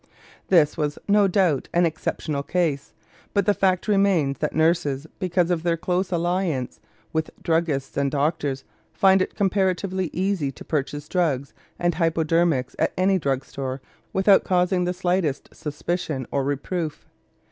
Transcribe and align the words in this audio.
This 0.47 0.77
was, 0.77 0.97
no 1.07 1.27
doubt, 1.27 1.69
an 1.75 1.85
exceptional 1.85 2.41
case, 2.41 2.91
but 3.35 3.45
the 3.45 3.53
fact 3.53 3.87
remains 3.87 4.39
that 4.39 4.55
nurses, 4.55 5.05
because 5.19 5.51
of 5.51 5.61
their 5.61 5.77
close 5.77 6.11
alliance 6.11 6.79
with 7.13 7.29
druggists 7.43 7.95
and 7.97 8.09
doctors, 8.09 8.63
find 8.93 9.21
it 9.21 9.35
comparatively 9.35 10.09
easy 10.11 10.51
to 10.53 10.65
purchase 10.65 11.07
drugs 11.07 11.53
and 11.77 11.93
hypodermics 11.93 12.75
at 12.79 12.93
any 12.97 13.19
drug 13.19 13.45
store 13.45 13.79
without 14.11 14.43
causing 14.43 14.85
the 14.85 14.93
slightest 14.95 15.53
suspicion 15.53 16.25
or 16.31 16.43
reproof. 16.43 17.05